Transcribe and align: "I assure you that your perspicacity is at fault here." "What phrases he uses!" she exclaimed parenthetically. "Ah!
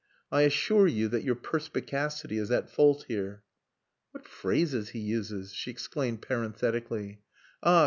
"I 0.31 0.41
assure 0.41 0.87
you 0.87 1.07
that 1.09 1.23
your 1.23 1.35
perspicacity 1.35 2.39
is 2.39 2.49
at 2.49 2.71
fault 2.71 3.05
here." 3.07 3.43
"What 4.09 4.25
phrases 4.27 4.89
he 4.89 4.99
uses!" 4.99 5.53
she 5.53 5.69
exclaimed 5.69 6.23
parenthetically. 6.23 7.21
"Ah! 7.61 7.79